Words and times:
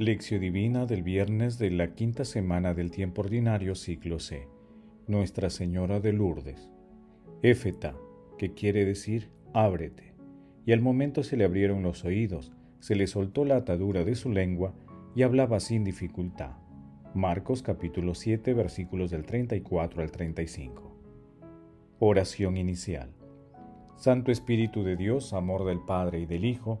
Lección 0.00 0.40
Divina 0.40 0.86
del 0.86 1.02
viernes 1.02 1.58
de 1.58 1.70
la 1.70 1.94
quinta 1.94 2.24
semana 2.24 2.72
del 2.72 2.90
tiempo 2.90 3.20
ordinario 3.20 3.74
ciclo 3.74 4.18
C. 4.18 4.48
Nuestra 5.06 5.50
Señora 5.50 6.00
de 6.00 6.14
Lourdes. 6.14 6.70
Éfeta, 7.42 7.94
que 8.38 8.54
quiere 8.54 8.86
decir 8.86 9.28
ábrete. 9.52 10.14
Y 10.64 10.72
al 10.72 10.80
momento 10.80 11.22
se 11.22 11.36
le 11.36 11.44
abrieron 11.44 11.82
los 11.82 12.06
oídos, 12.06 12.50
se 12.78 12.94
le 12.94 13.06
soltó 13.06 13.44
la 13.44 13.56
atadura 13.56 14.02
de 14.02 14.14
su 14.14 14.30
lengua 14.30 14.72
y 15.14 15.20
hablaba 15.20 15.60
sin 15.60 15.84
dificultad. 15.84 16.52
Marcos 17.12 17.60
capítulo 17.60 18.14
7 18.14 18.54
versículos 18.54 19.10
del 19.10 19.26
34 19.26 20.00
al 20.00 20.10
35. 20.10 20.96
Oración 21.98 22.56
inicial. 22.56 23.12
Santo 23.96 24.32
Espíritu 24.32 24.82
de 24.82 24.96
Dios, 24.96 25.34
amor 25.34 25.66
del 25.66 25.80
Padre 25.80 26.20
y 26.20 26.24
del 26.24 26.46
Hijo, 26.46 26.80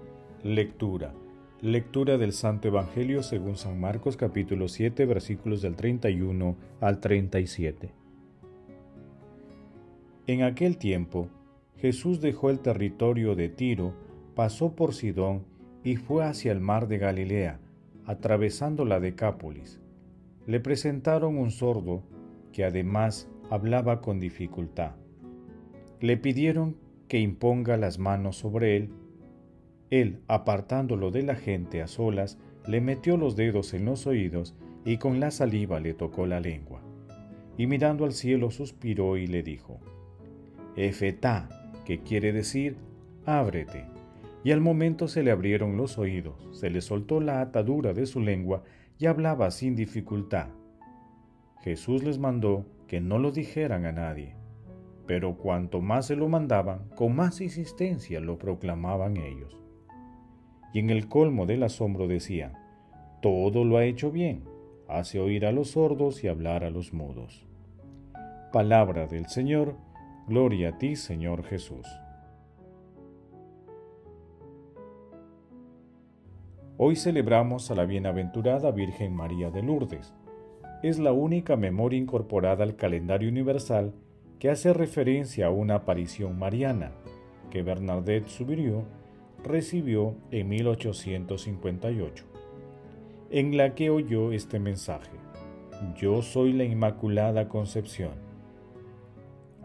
Lectura. 0.43 1.13
Lectura 1.61 2.17
del 2.17 2.33
Santo 2.33 2.67
Evangelio 2.67 3.21
según 3.21 3.57
San 3.57 3.79
Marcos 3.79 4.17
capítulo 4.17 4.69
7 4.69 5.05
versículos 5.05 5.61
del 5.61 5.75
31 5.75 6.55
al 6.79 6.99
37. 6.99 7.91
En 10.25 10.41
aquel 10.41 10.77
tiempo, 10.77 11.29
Jesús 11.77 12.21
dejó 12.21 12.49
el 12.49 12.57
territorio 12.57 13.35
de 13.35 13.49
Tiro, 13.49 13.93
pasó 14.33 14.75
por 14.75 14.95
Sidón 14.95 15.45
y 15.83 15.97
fue 15.97 16.25
hacia 16.25 16.51
el 16.51 16.59
mar 16.59 16.87
de 16.87 16.97
Galilea, 16.97 17.59
atravesando 18.07 18.83
la 18.83 18.99
Decápolis. 18.99 19.79
Le 20.47 20.59
presentaron 20.59 21.37
un 21.37 21.51
sordo 21.51 22.01
que 22.51 22.65
además 22.65 23.29
hablaba 23.51 24.01
con 24.01 24.19
dificultad. 24.19 24.93
Le 25.99 26.17
pidieron 26.17 26.77
que 27.07 27.19
imponga 27.19 27.77
las 27.77 27.99
manos 27.99 28.37
sobre 28.37 28.75
él 28.75 28.89
él, 29.91 30.21
apartándolo 30.29 31.11
de 31.11 31.21
la 31.21 31.35
gente 31.35 31.81
a 31.81 31.87
solas, 31.87 32.39
le 32.65 32.79
metió 32.79 33.17
los 33.17 33.35
dedos 33.35 33.73
en 33.73 33.85
los 33.85 34.07
oídos 34.07 34.55
y 34.85 34.97
con 34.97 35.19
la 35.19 35.31
saliva 35.31 35.81
le 35.81 35.93
tocó 35.93 36.25
la 36.25 36.39
lengua. 36.39 36.81
Y 37.57 37.67
mirando 37.67 38.05
al 38.05 38.13
cielo 38.13 38.49
suspiró 38.51 39.17
y 39.17 39.27
le 39.27 39.43
dijo, 39.43 39.79
Efetá, 40.77 41.49
que 41.85 41.99
quiere 41.99 42.31
decir, 42.31 42.77
ábrete. 43.25 43.85
Y 44.45 44.51
al 44.51 44.61
momento 44.61 45.09
se 45.09 45.23
le 45.23 45.31
abrieron 45.31 45.75
los 45.75 45.97
oídos, 45.97 46.47
se 46.51 46.69
le 46.69 46.81
soltó 46.81 47.19
la 47.19 47.41
atadura 47.41 47.93
de 47.93 48.05
su 48.05 48.21
lengua 48.21 48.63
y 48.97 49.07
hablaba 49.07 49.51
sin 49.51 49.75
dificultad. 49.75 50.47
Jesús 51.63 52.01
les 52.03 52.17
mandó 52.17 52.65
que 52.87 53.01
no 53.01 53.19
lo 53.19 53.31
dijeran 53.31 53.85
a 53.85 53.91
nadie, 53.91 54.35
pero 55.05 55.35
cuanto 55.35 55.81
más 55.81 56.07
se 56.07 56.15
lo 56.15 56.29
mandaban, 56.29 56.87
con 56.95 57.15
más 57.15 57.41
insistencia 57.41 58.21
lo 58.21 58.37
proclamaban 58.39 59.17
ellos 59.17 59.60
y 60.73 60.79
en 60.79 60.89
el 60.89 61.07
colmo 61.07 61.45
del 61.45 61.63
asombro 61.63 62.07
decía, 62.07 62.53
todo 63.21 63.63
lo 63.65 63.77
ha 63.77 63.85
hecho 63.85 64.11
bien, 64.11 64.43
hace 64.87 65.19
oír 65.19 65.45
a 65.45 65.51
los 65.51 65.71
sordos 65.71 66.23
y 66.23 66.27
hablar 66.27 66.63
a 66.63 66.69
los 66.69 66.93
mudos. 66.93 67.45
Palabra 68.51 69.07
del 69.07 69.27
Señor, 69.27 69.75
gloria 70.27 70.69
a 70.69 70.77
ti 70.77 70.95
Señor 70.95 71.43
Jesús. 71.43 71.87
Hoy 76.77 76.95
celebramos 76.95 77.69
a 77.69 77.75
la 77.75 77.85
bienaventurada 77.85 78.71
Virgen 78.71 79.13
María 79.13 79.51
de 79.51 79.61
Lourdes. 79.61 80.15
Es 80.81 80.97
la 80.97 81.11
única 81.11 81.55
memoria 81.55 81.99
incorporada 81.99 82.63
al 82.63 82.75
calendario 82.75 83.29
universal 83.29 83.93
que 84.39 84.49
hace 84.49 84.73
referencia 84.73 85.45
a 85.45 85.51
una 85.51 85.75
aparición 85.75 86.39
mariana 86.39 86.91
que 87.51 87.61
Bernadette 87.61 88.27
Soubirieux 88.27 88.83
recibió 89.43 90.15
en 90.31 90.49
1858, 90.49 92.25
en 93.31 93.57
la 93.57 93.75
que 93.75 93.89
oyó 93.89 94.31
este 94.31 94.59
mensaje, 94.59 95.11
Yo 95.97 96.21
soy 96.21 96.53
la 96.53 96.63
Inmaculada 96.63 97.49
Concepción. 97.49 98.11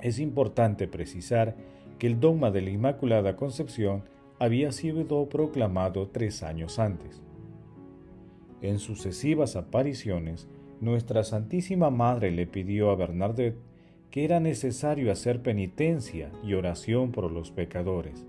Es 0.01 0.19
importante 0.19 0.89
precisar 0.89 1.57
que 1.99 2.07
el 2.07 2.21
dogma 2.21 2.51
de 2.51 2.63
la 2.63 2.71
Inmaculada 2.71 3.37
Concepción 3.37 4.05
había 4.39 4.73
sido 4.73 5.29
proclamado 5.29 6.09
tres 6.09 6.43
años 6.43 6.79
antes. 6.79 7.23
En 8.63 8.79
sucesivas 8.79 9.57
apariciones, 9.57 10.49
nuestra 10.81 11.23
Santísima 11.25 11.91
Madre 11.91 12.31
le 12.31 12.47
pidió 12.47 12.91
a 12.91 12.97
Bernadette 12.97 13.59
que 14.11 14.25
era 14.25 14.41
necesario 14.41 15.13
hacer 15.13 15.43
penitencia 15.43 16.31
y 16.43 16.55
oración 16.55 17.13
por 17.13 17.31
los 17.31 17.51
pecadores 17.51 18.25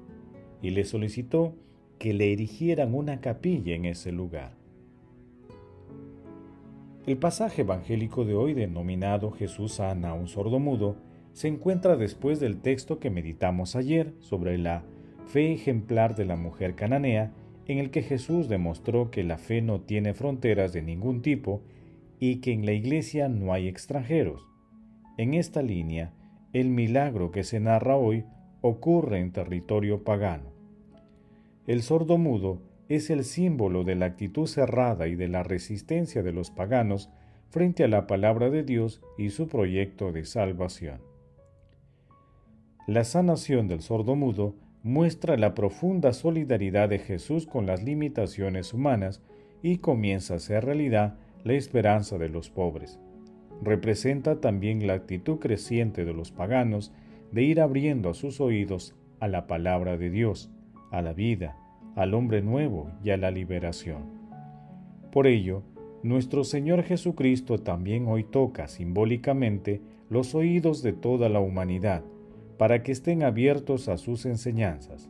y 0.62 0.72
le 0.72 0.84
solicitó 0.86 1.56
que 2.00 2.14
le 2.14 2.34
erigieran 2.34 2.94
una 2.94 3.22
capilla 3.22 3.76
en 3.76 3.86
ese 3.86 4.12
lugar. 4.12 4.54
El 7.06 7.18
pasaje 7.18 7.62
evangélico 7.62 8.26
de 8.26 8.36
hoy 8.36 8.54
denominado 8.54 9.32
Jesús 9.32 9.74
sana 9.74 10.10
a 10.10 10.14
un 10.14 10.28
sordomudo 10.28 10.98
se 11.32 11.48
encuentra 11.48 11.96
después 11.96 12.40
del 12.40 12.60
texto 12.60 13.00
que 13.00 13.10
meditamos 13.10 13.76
ayer 13.76 14.14
sobre 14.20 14.58
la 14.58 14.84
fe 15.28 15.54
ejemplar 15.54 16.16
de 16.16 16.26
la 16.26 16.36
mujer 16.36 16.76
cananea 16.76 17.32
en 17.68 17.78
el 17.80 17.92
que 17.92 18.02
Jesús 18.02 18.50
demostró 18.50 19.12
que 19.12 19.24
la 19.24 19.38
fe 19.38 19.62
no 19.62 19.82
tiene 19.82 20.14
fronteras 20.14 20.74
de 20.74 20.82
ningún 20.82 21.22
tipo 21.22 21.62
y 22.20 22.38
que 22.38 22.54
en 22.54 22.66
la 22.66 22.72
iglesia 22.72 23.30
no 23.30 23.54
hay 23.54 23.68
extranjeros. 23.68 24.46
En 25.18 25.34
esta 25.34 25.62
línea, 25.62 26.14
el 26.54 26.70
milagro 26.70 27.32
que 27.32 27.44
se 27.44 27.60
narra 27.60 27.96
hoy 27.96 28.26
ocurre 28.68 29.20
en 29.20 29.32
territorio 29.32 30.04
pagano. 30.04 30.52
El 31.66 31.82
sordo 31.82 32.18
mudo 32.18 32.62
es 32.90 33.10
el 33.10 33.24
símbolo 33.24 33.84
de 33.84 33.96
la 33.96 34.06
actitud 34.06 34.48
cerrada 34.48 35.08
y 35.08 35.16
de 35.16 35.28
la 35.28 35.44
resistencia 35.44 36.24
de 36.24 36.32
los 36.32 36.52
paganos 36.52 37.10
frente 37.50 37.84
a 37.84 37.88
la 37.88 38.08
palabra 38.08 38.50
de 38.50 38.64
Dios 38.64 39.02
y 39.18 39.30
su 39.30 39.48
proyecto 39.48 40.12
de 40.12 40.26
salvación. 40.26 41.02
La 42.88 43.04
sanación 43.04 43.68
del 43.68 43.82
sordo 43.82 44.16
mudo 44.16 44.56
muestra 44.84 45.36
la 45.36 45.54
profunda 45.54 46.14
solidaridad 46.14 46.88
de 46.88 47.00
Jesús 47.00 47.46
con 47.46 47.66
las 47.66 47.84
limitaciones 47.84 48.74
humanas 48.74 49.22
y 49.62 49.80
comienza 49.80 50.36
a 50.36 50.40
ser 50.40 50.64
realidad 50.64 51.16
la 51.44 51.54
esperanza 51.54 52.18
de 52.18 52.30
los 52.30 52.50
pobres. 52.50 53.00
Representa 53.62 54.40
también 54.40 54.86
la 54.88 54.94
actitud 54.94 55.40
creciente 55.40 56.06
de 56.06 56.14
los 56.14 56.32
paganos 56.32 56.94
de 57.32 57.44
ir 57.44 57.62
abriendo 57.62 58.14
sus 58.14 58.40
oídos 58.42 58.96
a 59.20 59.28
la 59.28 59.48
palabra 59.48 59.98
de 59.98 60.10
Dios, 60.10 60.50
a 60.92 61.02
la 61.02 61.14
vida, 61.14 61.58
al 61.96 62.14
hombre 62.14 62.42
nuevo 62.42 62.92
y 63.04 63.10
a 63.10 63.18
la 63.18 63.32
liberación. 63.32 64.04
Por 65.12 65.28
ello, 65.28 65.64
nuestro 66.04 66.44
Señor 66.44 66.84
Jesucristo 66.84 67.58
también 67.58 68.08
hoy 68.08 68.24
toca 68.24 68.68
simbólicamente 68.68 69.82
los 70.10 70.36
oídos 70.36 70.84
de 70.84 70.94
toda 70.94 71.28
la 71.28 71.40
humanidad, 71.40 72.04
para 72.58 72.84
que 72.84 72.92
estén 72.92 73.24
abiertos 73.24 73.90
a 73.90 73.98
sus 73.98 74.26
enseñanzas. 74.26 75.10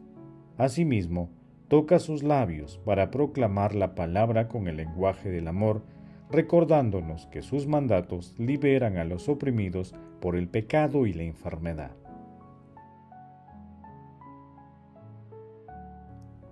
Asimismo, 0.57 1.29
toca 1.67 1.99
sus 1.99 2.23
labios 2.23 2.79
para 2.85 3.11
proclamar 3.11 3.75
la 3.75 3.95
palabra 3.95 4.47
con 4.47 4.67
el 4.67 4.77
lenguaje 4.77 5.29
del 5.29 5.47
amor, 5.47 5.83
recordándonos 6.31 7.27
que 7.27 7.41
sus 7.41 7.67
mandatos 7.67 8.33
liberan 8.37 8.97
a 8.97 9.03
los 9.03 9.29
oprimidos 9.29 9.93
por 10.19 10.35
el 10.35 10.47
pecado 10.47 11.05
y 11.05 11.13
la 11.13 11.23
enfermedad. 11.23 11.91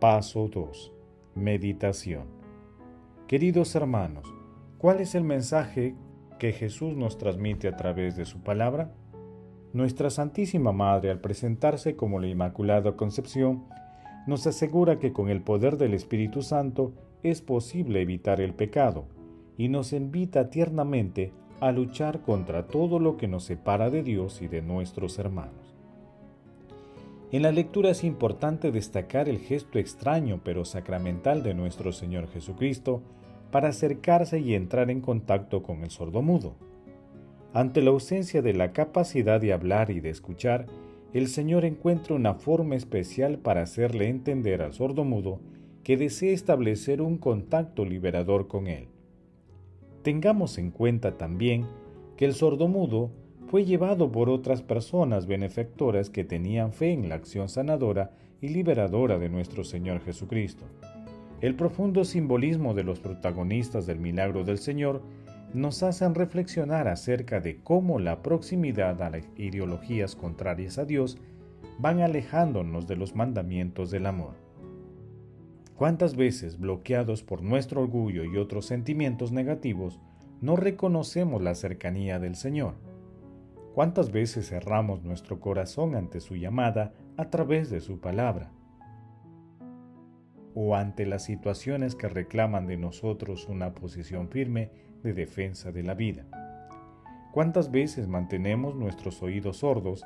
Paso 0.07 0.47
2. 0.53 0.93
Meditación. 1.33 2.25
Queridos 3.27 3.73
hermanos, 3.73 4.31
¿cuál 4.77 4.99
es 4.99 5.15
el 5.15 5.23
mensaje 5.23 5.95
que 6.37 6.51
Jesús 6.51 6.95
nos 6.95 7.17
transmite 7.17 7.67
a 7.67 7.75
través 7.75 8.15
de 8.15 8.25
su 8.25 8.43
palabra? 8.43 8.93
Nuestra 9.73 10.11
Santísima 10.11 10.71
Madre, 10.71 11.09
al 11.09 11.21
presentarse 11.21 11.95
como 11.95 12.19
la 12.19 12.27
Inmaculada 12.27 12.95
Concepción, 12.95 13.65
nos 14.27 14.45
asegura 14.45 14.99
que 14.99 15.11
con 15.11 15.29
el 15.29 15.41
poder 15.41 15.75
del 15.75 15.95
Espíritu 15.95 16.43
Santo 16.43 16.93
es 17.23 17.41
posible 17.41 18.03
evitar 18.03 18.41
el 18.41 18.53
pecado 18.53 19.07
y 19.57 19.69
nos 19.69 19.91
invita 19.91 20.51
tiernamente 20.51 21.33
a 21.61 21.71
luchar 21.71 22.21
contra 22.21 22.67
todo 22.67 22.99
lo 22.99 23.17
que 23.17 23.27
nos 23.27 23.45
separa 23.45 23.89
de 23.89 24.03
Dios 24.03 24.43
y 24.43 24.47
de 24.47 24.61
nuestros 24.61 25.17
hermanos. 25.17 25.64
En 27.35 27.41
la 27.41 27.51
lectura 27.51 27.89
es 27.89 28.05
importante 28.05 28.71
destacar 28.71 29.27
el 29.27 29.39
gesto 29.39 29.77
extraño 29.77 30.39
pero 30.41 30.63
sacramental 30.63 31.43
de 31.43 31.53
nuestro 31.53 31.91
Señor 31.91 32.29
Jesucristo 32.29 33.01
para 33.51 33.67
acercarse 33.67 34.39
y 34.39 34.53
entrar 34.53 34.89
en 34.89 35.01
contacto 35.01 35.61
con 35.61 35.83
el 35.83 35.89
sordomudo. 35.89 36.55
Ante 37.51 37.81
la 37.81 37.89
ausencia 37.89 38.41
de 38.41 38.53
la 38.53 38.71
capacidad 38.71 39.41
de 39.41 39.51
hablar 39.51 39.91
y 39.91 39.99
de 39.99 40.11
escuchar, 40.11 40.67
el 41.11 41.27
Señor 41.27 41.65
encuentra 41.65 42.15
una 42.15 42.35
forma 42.35 42.77
especial 42.77 43.37
para 43.37 43.63
hacerle 43.63 44.07
entender 44.07 44.61
al 44.61 44.71
sordomudo 44.71 45.41
que 45.83 45.97
desea 45.97 46.31
establecer 46.31 47.01
un 47.01 47.17
contacto 47.17 47.83
liberador 47.83 48.47
con 48.47 48.67
él. 48.67 48.87
Tengamos 50.03 50.57
en 50.57 50.71
cuenta 50.71 51.17
también 51.17 51.65
que 52.15 52.23
el 52.23 52.33
sordomudo 52.33 53.11
fue 53.47 53.63
llevado 53.63 54.11
por 54.11 54.29
otras 54.29 54.61
personas 54.61 55.27
benefactoras 55.27 56.09
que 56.09 56.23
tenían 56.23 56.73
fe 56.73 56.91
en 56.91 57.09
la 57.09 57.15
acción 57.15 57.47
sanadora 57.47 58.11
y 58.41 58.49
liberadora 58.49 59.17
de 59.19 59.29
nuestro 59.29 59.63
Señor 59.63 60.01
Jesucristo. 60.01 60.65
El 61.41 61.55
profundo 61.55 62.05
simbolismo 62.05 62.73
de 62.73 62.83
los 62.83 62.99
protagonistas 62.99 63.85
del 63.85 63.99
milagro 63.99 64.43
del 64.43 64.57
Señor 64.57 65.03
nos 65.53 65.83
hacen 65.83 66.15
reflexionar 66.15 66.87
acerca 66.87 67.39
de 67.39 67.57
cómo 67.61 67.99
la 67.99 68.21
proximidad 68.21 69.01
a 69.01 69.09
las 69.09 69.23
ideologías 69.37 70.15
contrarias 70.15 70.77
a 70.77 70.85
Dios 70.85 71.17
van 71.77 72.01
alejándonos 72.01 72.87
de 72.87 72.95
los 72.95 73.15
mandamientos 73.15 73.91
del 73.91 74.05
amor. 74.05 74.33
¿Cuántas 75.75 76.15
veces, 76.15 76.57
bloqueados 76.57 77.21
por 77.21 77.41
nuestro 77.41 77.81
orgullo 77.81 78.23
y 78.23 78.37
otros 78.37 78.65
sentimientos 78.65 79.31
negativos, 79.31 79.99
no 80.41 80.55
reconocemos 80.55 81.41
la 81.41 81.53
cercanía 81.53 82.17
del 82.17 82.35
Señor? 82.35 82.75
¿Cuántas 83.75 84.09
veces 84.13 84.47
cerramos 84.47 85.03
nuestro 85.03 85.41
corazón 85.41 85.95
ante 85.95 86.21
su 86.21 86.37
llamada 86.37 86.93
a 87.17 87.29
través 87.29 87.69
de 87.69 87.81
su 87.81 87.99
palabra? 87.99 88.49
¿O 90.53 90.77
ante 90.77 91.05
las 91.05 91.25
situaciones 91.25 91.93
que 91.93 92.07
reclaman 92.07 92.67
de 92.67 92.77
nosotros 92.77 93.49
una 93.49 93.73
posición 93.73 94.29
firme 94.29 94.71
de 95.03 95.11
defensa 95.11 95.73
de 95.73 95.83
la 95.83 95.93
vida? 95.93 96.23
¿Cuántas 97.33 97.69
veces 97.69 98.07
mantenemos 98.07 98.75
nuestros 98.75 99.21
oídos 99.21 99.57
sordos 99.57 100.05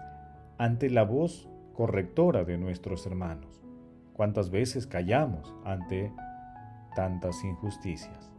ante 0.57 0.89
la 0.89 1.03
voz 1.03 1.47
correctora 1.73 2.45
de 2.45 2.57
nuestros 2.57 3.05
hermanos? 3.05 3.61
¿Cuántas 4.13 4.49
veces 4.49 4.87
callamos 4.87 5.53
ante 5.63 6.11
tantas 6.95 7.43
injusticias? 7.43 8.31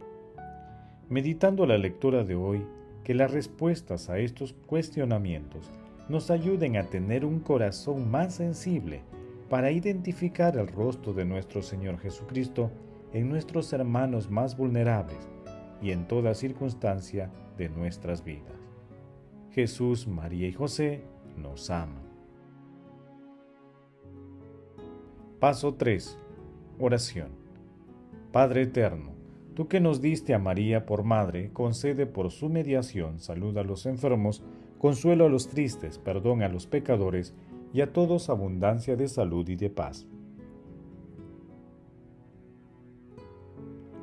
Meditando 1.07 1.65
la 1.65 1.77
lectura 1.77 2.25
de 2.25 2.35
hoy, 2.35 2.65
que 3.03 3.13
las 3.13 3.31
respuestas 3.31 4.09
a 4.09 4.19
estos 4.19 4.53
cuestionamientos 4.65 5.71
nos 6.09 6.29
ayuden 6.29 6.77
a 6.77 6.83
tener 6.83 7.25
un 7.25 7.39
corazón 7.39 8.09
más 8.09 8.35
sensible 8.35 9.01
para 9.49 9.71
identificar 9.71 10.57
el 10.57 10.67
rostro 10.67 11.13
de 11.13 11.25
nuestro 11.25 11.61
Señor 11.61 11.99
Jesucristo 11.99 12.71
en 13.13 13.29
nuestros 13.29 13.73
hermanos 13.73 14.29
más 14.29 14.55
vulnerables 14.55 15.29
y 15.81 15.91
en 15.91 16.07
toda 16.07 16.33
circunstancia 16.33 17.29
de 17.57 17.69
nuestras 17.69 18.23
vidas. 18.23 18.53
Jesús, 19.51 20.07
María 20.07 20.47
y 20.47 20.53
José 20.53 21.03
nos 21.37 21.69
aman. 21.69 22.03
Paso 25.39 25.73
3. 25.73 26.17
Oración. 26.79 27.29
Padre 28.31 28.63
Eterno, 28.63 29.11
Tú 29.53 29.67
que 29.67 29.81
nos 29.81 29.99
diste 29.99 30.33
a 30.33 30.39
María 30.39 30.85
por 30.85 31.03
madre, 31.03 31.51
concede 31.51 32.05
por 32.05 32.31
su 32.31 32.47
mediación 32.47 33.19
salud 33.19 33.57
a 33.57 33.63
los 33.63 33.85
enfermos, 33.85 34.43
consuelo 34.77 35.25
a 35.25 35.29
los 35.29 35.49
tristes, 35.49 35.97
perdón 35.97 36.41
a 36.41 36.47
los 36.47 36.67
pecadores, 36.67 37.35
y 37.73 37.81
a 37.81 37.91
todos 37.91 38.29
abundancia 38.29 38.95
de 38.95 39.07
salud 39.07 39.47
y 39.49 39.55
de 39.55 39.69
paz. 39.69 40.05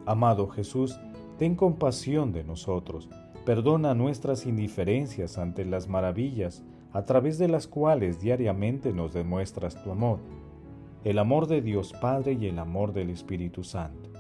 Amado 0.07 0.49
Jesús, 0.49 0.99
ten 1.39 1.55
compasión 1.55 2.33
de 2.33 2.45
nosotros, 2.45 3.09
perdona 3.45 3.95
nuestras 3.95 4.47
indiferencias 4.47 5.39
ante 5.39 5.65
las 5.65 5.89
maravillas 5.89 6.63
a 6.93 7.05
través 7.05 7.39
de 7.39 7.49
las 7.49 7.67
cuales 7.67 8.21
diariamente 8.21 8.93
nos 8.93 9.13
demuestras 9.13 9.83
tu 9.83 9.91
amor, 9.91 10.19
el 11.05 11.19
amor 11.19 11.47
de 11.47 11.61
Dios 11.63 11.93
Padre 12.01 12.35
y 12.35 12.47
el 12.47 12.59
amor 12.59 12.93
del 12.93 13.11
Espíritu 13.11 13.65
Santo 13.65 14.18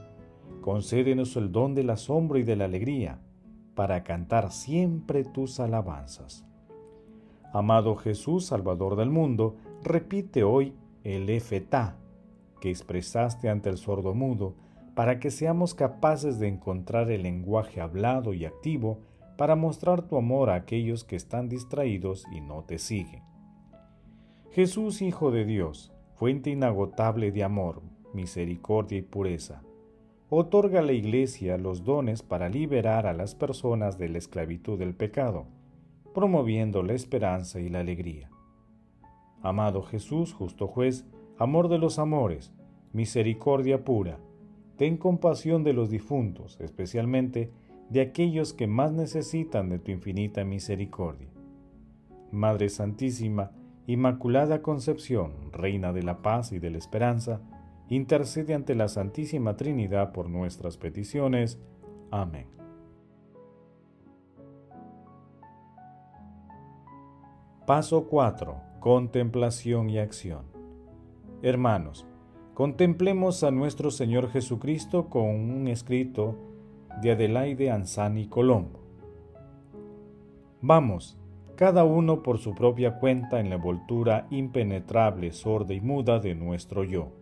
concédenos 0.68 1.34
el 1.38 1.50
don 1.50 1.74
del 1.74 1.88
asombro 1.88 2.38
y 2.38 2.42
de 2.42 2.54
la 2.54 2.66
alegría, 2.66 3.22
para 3.74 4.04
cantar 4.04 4.52
siempre 4.52 5.24
tus 5.24 5.60
alabanzas. 5.60 6.44
Amado 7.54 7.96
Jesús, 7.96 8.44
Salvador 8.44 8.94
del 8.96 9.08
mundo, 9.08 9.56
repite 9.82 10.44
hoy 10.44 10.74
el 11.04 11.30
Efetá 11.30 11.96
que 12.60 12.68
expresaste 12.68 13.48
ante 13.48 13.70
el 13.70 13.78
sordo 13.78 14.12
mudo, 14.12 14.56
para 14.94 15.18
que 15.18 15.30
seamos 15.30 15.72
capaces 15.72 16.38
de 16.38 16.48
encontrar 16.48 17.10
el 17.10 17.22
lenguaje 17.22 17.80
hablado 17.80 18.34
y 18.34 18.44
activo 18.44 19.00
para 19.38 19.56
mostrar 19.56 20.02
tu 20.02 20.18
amor 20.18 20.50
a 20.50 20.56
aquellos 20.56 21.02
que 21.02 21.16
están 21.16 21.48
distraídos 21.48 22.26
y 22.30 22.42
no 22.42 22.64
te 22.64 22.76
siguen. 22.78 23.22
Jesús, 24.50 25.00
Hijo 25.00 25.30
de 25.30 25.46
Dios, 25.46 25.94
fuente 26.16 26.50
inagotable 26.50 27.32
de 27.32 27.42
amor, 27.42 27.80
misericordia 28.12 28.98
y 28.98 29.02
pureza, 29.02 29.62
otorga 30.30 30.80
a 30.80 30.82
la 30.82 30.92
Iglesia 30.92 31.56
los 31.56 31.84
dones 31.84 32.22
para 32.22 32.48
liberar 32.48 33.06
a 33.06 33.14
las 33.14 33.34
personas 33.34 33.98
de 33.98 34.08
la 34.08 34.18
esclavitud 34.18 34.78
del 34.78 34.94
pecado, 34.94 35.46
promoviendo 36.14 36.82
la 36.82 36.92
esperanza 36.92 37.60
y 37.60 37.68
la 37.68 37.80
alegría. 37.80 38.30
Amado 39.42 39.82
Jesús, 39.82 40.34
justo 40.34 40.66
juez, 40.66 41.06
amor 41.38 41.68
de 41.68 41.78
los 41.78 41.98
amores, 41.98 42.52
misericordia 42.92 43.84
pura, 43.84 44.18
ten 44.76 44.96
compasión 44.96 45.64
de 45.64 45.72
los 45.72 45.90
difuntos, 45.90 46.58
especialmente 46.60 47.50
de 47.88 48.02
aquellos 48.02 48.52
que 48.52 48.66
más 48.66 48.92
necesitan 48.92 49.70
de 49.70 49.78
tu 49.78 49.92
infinita 49.92 50.44
misericordia. 50.44 51.28
Madre 52.30 52.68
Santísima, 52.68 53.52
Inmaculada 53.86 54.60
Concepción, 54.60 55.50
Reina 55.52 55.94
de 55.94 56.02
la 56.02 56.20
Paz 56.20 56.52
y 56.52 56.58
de 56.58 56.70
la 56.70 56.76
Esperanza, 56.76 57.40
intercede 57.88 58.54
ante 58.54 58.74
la 58.74 58.88
Santísima 58.88 59.56
Trinidad 59.56 60.12
por 60.12 60.28
nuestras 60.28 60.76
peticiones. 60.76 61.58
Amén. 62.10 62.46
Paso 67.66 68.06
4. 68.06 68.56
Contemplación 68.80 69.90
y 69.90 69.98
acción. 69.98 70.46
Hermanos, 71.42 72.06
contemplemos 72.54 73.42
a 73.44 73.50
nuestro 73.50 73.90
Señor 73.90 74.30
Jesucristo 74.30 75.08
con 75.08 75.24
un 75.24 75.68
escrito 75.68 76.36
de 77.02 77.12
Adelaide 77.12 77.70
Anzani 77.70 78.26
Colombo. 78.28 78.80
Vamos, 80.60 81.18
cada 81.56 81.84
uno 81.84 82.22
por 82.22 82.38
su 82.38 82.54
propia 82.54 82.98
cuenta 82.98 83.38
en 83.38 83.50
la 83.50 83.56
envoltura 83.56 84.26
impenetrable, 84.30 85.32
sorda 85.32 85.74
y 85.74 85.80
muda 85.80 86.18
de 86.18 86.34
nuestro 86.34 86.84
yo 86.84 87.17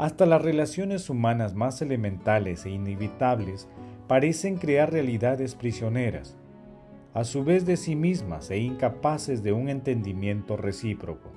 hasta 0.00 0.24
las 0.24 0.40
relaciones 0.40 1.10
humanas 1.10 1.54
más 1.54 1.82
elementales 1.82 2.64
e 2.64 2.70
inevitables 2.70 3.68
parecen 4.08 4.56
crear 4.56 4.90
realidades 4.90 5.54
prisioneras, 5.54 6.38
a 7.12 7.24
su 7.24 7.44
vez 7.44 7.66
de 7.66 7.76
sí 7.76 7.96
mismas 7.96 8.50
e 8.50 8.56
incapaces 8.56 9.42
de 9.42 9.52
un 9.52 9.68
entendimiento 9.68 10.56
recíproco. 10.56 11.28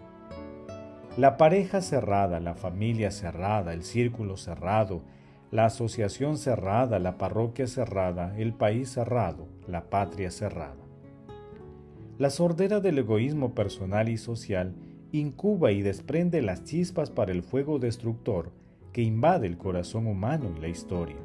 La 1.18 1.36
pareja 1.36 1.82
cerrada, 1.82 2.40
la 2.40 2.56
familia 2.56 3.12
cerrada, 3.12 3.74
el 3.74 3.84
círculo 3.84 4.38
cerrado, 4.38 5.02
la 5.52 5.66
asociación 5.66 6.38
cerrada, 6.38 7.00
la 7.00 7.18
parroquia 7.18 7.68
cerrada, 7.68 8.34
el 8.38 8.54
país 8.54 8.90
cerrado, 8.90 9.50
la 9.68 9.90
patria 9.90 10.32
cerrada. 10.32 10.86
La 12.18 12.30
sordera 12.30 12.80
del 12.80 13.00
egoísmo 13.00 13.54
personal 13.56 14.08
y 14.08 14.18
social 14.18 14.74
incuba 15.20 15.72
y 15.72 15.84
desprende 15.84 16.42
las 16.42 16.64
chispas 16.64 17.12
para 17.12 17.32
el 17.32 17.44
fuego 17.44 17.78
destructor 17.78 18.52
que 18.92 19.04
invade 19.04 19.46
el 19.46 19.58
corazón 19.58 20.08
humano 20.08 20.52
y 20.58 20.60
la 20.60 20.70
historia. 20.70 21.18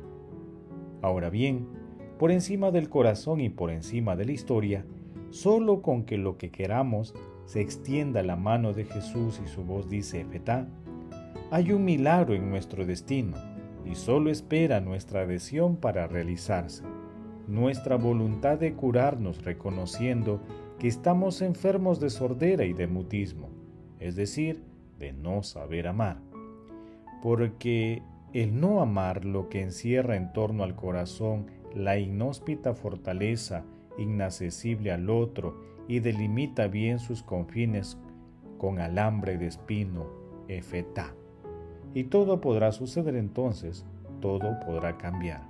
Ahora 1.01 1.31
bien, 1.31 1.67
por 2.19 2.31
encima 2.31 2.71
del 2.71 2.91
corazón 2.91 3.41
y 3.41 3.49
por 3.49 3.71
encima 3.71 4.15
de 4.15 4.27
la 4.27 4.33
historia, 4.33 4.85
solo 5.31 5.81
con 5.81 6.05
que 6.05 6.19
lo 6.19 6.37
que 6.37 6.51
queramos 6.51 7.15
se 7.47 7.63
extienda 7.63 8.23
la 8.23 8.37
mano 8.37 8.75
de 8.75 8.85
Jesús 8.85 9.41
y 9.43 9.49
su 9.49 9.65
voz 9.65 9.89
dice 9.89 10.23
Fetá, 10.27 10.69
hay 11.51 11.73
un 11.73 11.87
milagro 11.87 12.35
en 12.35 12.51
nuestro 12.51 12.85
destino 12.85 13.39
y 13.87 13.95
solo 13.95 14.31
espera 14.31 14.81
nuestra 14.81 15.23
adhesión 15.23 15.77
para 15.77 16.07
realizarse, 16.07 16.85
nuestra 17.47 17.97
voluntad 17.97 18.59
de 18.59 18.75
curarnos 18.75 19.43
reconociendo 19.45 20.41
que 20.79 20.89
estamos 20.89 21.41
enfermos 21.41 22.01
de 22.01 22.11
sordera 22.11 22.67
y 22.67 22.75
de 22.75 22.87
mutismo 22.87 23.58
es 24.01 24.17
decir, 24.17 24.63
de 24.99 25.13
no 25.13 25.43
saber 25.43 25.87
amar. 25.87 26.19
Porque 27.23 28.03
el 28.33 28.61
no 28.61 28.81
amar 28.81 29.25
lo 29.25 29.49
que 29.49 29.63
encierra 29.63 30.17
en 30.17 30.33
torno 30.33 30.65
al 30.65 30.77
corazón 30.77 31.47
la 31.75 31.99
inhóspita 31.99 32.75
fortaleza 32.75 33.65
inaccesible 33.99 34.93
al 34.93 35.11
otro 35.11 35.61
y 35.89 36.01
delimita 36.01 36.69
bien 36.69 36.99
sus 36.99 37.23
confines 37.23 37.99
con 38.59 38.79
alambre 38.79 39.39
de 39.39 39.47
espino, 39.47 40.07
efetá. 40.49 41.15
Y 41.95 42.05
todo 42.05 42.41
podrá 42.41 42.73
suceder 42.73 43.17
entonces, 43.17 43.87
todo 44.21 44.59
podrá 44.61 44.99
cambiar. 44.99 45.43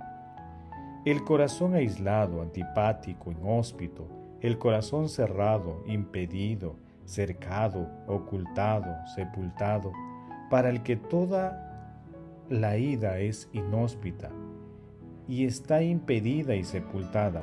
El 1.05 1.23
corazón 1.23 1.73
aislado, 1.73 2.41
antipático, 2.41 3.31
inhóspito, 3.31 4.07
el 4.41 4.57
corazón 4.57 5.09
cerrado, 5.09 5.83
impedido, 5.85 6.75
cercado, 7.09 7.89
ocultado, 8.07 8.95
sepultado, 9.15 9.91
para 10.49 10.69
el 10.69 10.83
que 10.83 10.95
toda 10.95 11.65
la 12.49 12.77
ida 12.77 13.19
es 13.19 13.49
inhóspita 13.51 14.29
y 15.27 15.45
está 15.45 15.81
impedida 15.81 16.55
y 16.55 16.63
sepultada, 16.63 17.41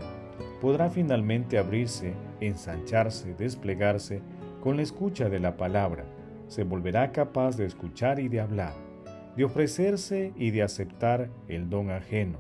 podrá 0.61 0.88
finalmente 0.88 1.58
abrirse, 1.58 2.14
ensancharse, 2.40 3.35
desplegarse 3.35 4.23
con 4.62 4.76
la 4.76 4.82
escucha 4.82 5.28
de 5.28 5.40
la 5.40 5.56
palabra, 5.56 6.04
se 6.46 6.62
volverá 6.62 7.11
capaz 7.11 7.56
de 7.56 7.66
escuchar 7.66 8.20
y 8.20 8.28
de 8.28 8.40
hablar, 8.40 8.75
de 9.37 9.44
ofrecerse 9.44 10.32
y 10.37 10.50
de 10.52 10.62
aceptar 10.62 11.28
el 11.49 11.68
don 11.68 11.90
ajeno, 11.90 12.38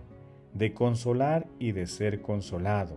de 0.54 0.72
consolar 0.72 1.46
y 1.58 1.72
de 1.72 1.86
ser 1.86 2.22
consolado, 2.22 2.96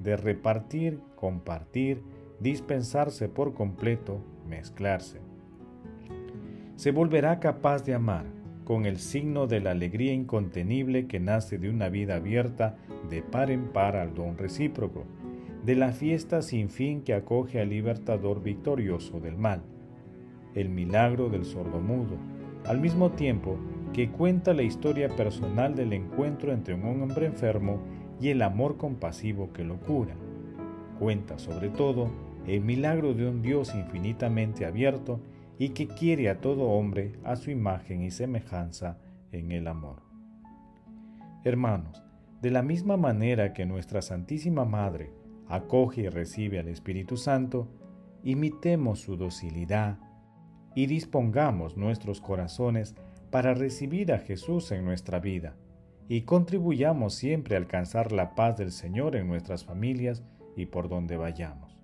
de 0.00 0.16
repartir, 0.16 1.00
compartir, 1.16 2.02
dispensarse 2.40 3.28
por 3.28 3.54
completo, 3.54 4.20
mezclarse. 4.48 5.20
Se 6.76 6.92
volverá 6.92 7.40
capaz 7.40 7.84
de 7.84 7.94
amar, 7.94 8.24
con 8.64 8.84
el 8.84 8.98
signo 8.98 9.46
de 9.46 9.60
la 9.60 9.70
alegría 9.70 10.12
incontenible 10.12 11.06
que 11.06 11.20
nace 11.20 11.58
de 11.58 11.70
una 11.70 11.88
vida 11.88 12.16
abierta 12.16 12.76
de 13.08 13.22
par 13.22 13.50
en 13.50 13.68
par 13.68 13.96
al 13.96 14.14
don 14.14 14.36
recíproco, 14.36 15.04
de 15.64 15.74
la 15.74 15.92
fiesta 15.92 16.42
sin 16.42 16.68
fin 16.68 17.02
que 17.02 17.14
acoge 17.14 17.60
al 17.60 17.70
libertador 17.70 18.42
victorioso 18.42 19.20
del 19.20 19.36
mal, 19.36 19.62
el 20.54 20.68
milagro 20.68 21.30
del 21.30 21.44
sordomudo, 21.44 22.16
al 22.66 22.80
mismo 22.80 23.10
tiempo 23.12 23.56
que 23.92 24.10
cuenta 24.10 24.52
la 24.52 24.62
historia 24.62 25.08
personal 25.08 25.74
del 25.74 25.94
encuentro 25.94 26.52
entre 26.52 26.74
un 26.74 27.02
hombre 27.02 27.26
enfermo 27.26 27.80
y 28.20 28.28
el 28.28 28.42
amor 28.42 28.76
compasivo 28.76 29.52
que 29.52 29.64
lo 29.64 29.80
cura. 29.80 30.14
Cuenta 30.98 31.38
sobre 31.38 31.70
todo 31.70 32.27
el 32.48 32.62
milagro 32.62 33.14
de 33.14 33.28
un 33.28 33.42
Dios 33.42 33.74
infinitamente 33.74 34.64
abierto 34.64 35.20
y 35.58 35.70
que 35.70 35.88
quiere 35.88 36.28
a 36.30 36.40
todo 36.40 36.70
hombre 36.70 37.12
a 37.24 37.36
su 37.36 37.50
imagen 37.50 38.02
y 38.02 38.10
semejanza 38.10 38.98
en 39.32 39.52
el 39.52 39.66
amor. 39.66 40.02
Hermanos, 41.44 42.02
de 42.40 42.50
la 42.50 42.62
misma 42.62 42.96
manera 42.96 43.52
que 43.52 43.66
nuestra 43.66 44.02
Santísima 44.02 44.64
Madre 44.64 45.10
acoge 45.48 46.02
y 46.02 46.08
recibe 46.08 46.58
al 46.58 46.68
Espíritu 46.68 47.16
Santo, 47.16 47.68
imitemos 48.22 49.00
su 49.00 49.16
docilidad 49.16 49.98
y 50.74 50.86
dispongamos 50.86 51.76
nuestros 51.76 52.20
corazones 52.20 52.94
para 53.30 53.54
recibir 53.54 54.12
a 54.12 54.18
Jesús 54.18 54.70
en 54.72 54.84
nuestra 54.84 55.18
vida 55.18 55.56
y 56.08 56.22
contribuyamos 56.22 57.14
siempre 57.14 57.54
a 57.54 57.58
alcanzar 57.58 58.12
la 58.12 58.34
paz 58.34 58.56
del 58.56 58.72
Señor 58.72 59.16
en 59.16 59.26
nuestras 59.28 59.64
familias 59.64 60.22
y 60.56 60.66
por 60.66 60.88
donde 60.88 61.16
vayamos. 61.16 61.77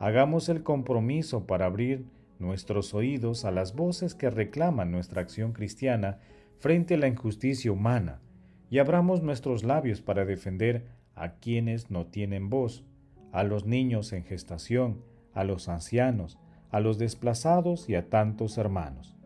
Hagamos 0.00 0.48
el 0.48 0.62
compromiso 0.62 1.46
para 1.46 1.66
abrir 1.66 2.06
nuestros 2.38 2.94
oídos 2.94 3.44
a 3.44 3.50
las 3.50 3.74
voces 3.76 4.14
que 4.14 4.30
reclaman 4.30 4.90
nuestra 4.90 5.20
acción 5.20 5.52
cristiana 5.52 6.20
frente 6.58 6.94
a 6.94 6.96
la 6.96 7.06
injusticia 7.06 7.70
humana 7.70 8.22
y 8.70 8.78
abramos 8.78 9.22
nuestros 9.22 9.62
labios 9.62 10.00
para 10.00 10.24
defender 10.24 10.86
a 11.14 11.34
quienes 11.34 11.90
no 11.90 12.06
tienen 12.06 12.48
voz, 12.48 12.82
a 13.30 13.44
los 13.44 13.66
niños 13.66 14.14
en 14.14 14.24
gestación, 14.24 15.02
a 15.34 15.44
los 15.44 15.68
ancianos, 15.68 16.38
a 16.70 16.80
los 16.80 16.96
desplazados 16.96 17.90
y 17.90 17.94
a 17.94 18.08
tantos 18.08 18.56
hermanos. 18.56 19.18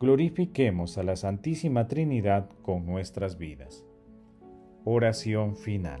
Glorifiquemos 0.00 0.96
a 0.96 1.02
la 1.02 1.16
Santísima 1.16 1.86
Trinidad 1.86 2.48
con 2.62 2.86
nuestras 2.86 3.36
vidas. 3.36 3.84
Oración 4.84 5.54
final. 5.54 6.00